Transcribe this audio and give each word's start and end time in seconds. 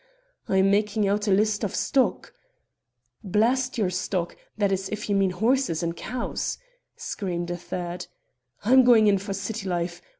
"I 0.49 0.57
am 0.57 0.71
making 0.71 1.07
out 1.07 1.27
a 1.27 1.31
list 1.31 1.63
of 1.63 1.75
stock" 1.75 2.33
"Blast 3.23 3.77
your 3.77 3.91
stock! 3.91 4.35
that 4.57 4.71
is, 4.71 4.89
if 4.89 5.07
you 5.11 5.15
mean 5.15 5.29
horses 5.29 5.83
and 5.83 5.95
cows!" 5.95 6.57
screamed 6.95 7.51
a 7.51 7.57
third. 7.57 8.07
"I'm 8.65 8.83
going 8.83 9.05
in 9.05 9.19
for 9.19 9.33
city 9.35 9.69
life. 9.69 10.01